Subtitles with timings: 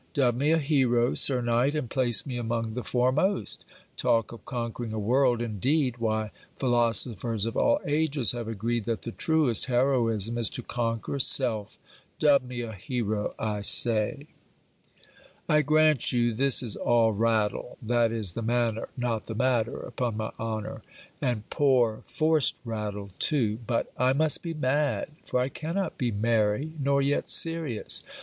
[0.15, 1.75] Dub me a hero, sir knight!
[1.75, 3.63] and place me among the foremost!
[3.95, 5.97] Talk of conquering a world, indeed!
[5.99, 11.77] Why philosophers of all ages have agreed that the truest heroism is to conquer self.
[12.17, 14.25] Dub me a hero, I say!
[15.47, 20.17] I grant you, this is all rattle (that is the manner not the matter, upon
[20.17, 20.81] my honor),
[21.21, 26.71] and poor forced rattle too; but I must be mad, for I cannot be merry,
[26.79, 28.01] nor yet serious.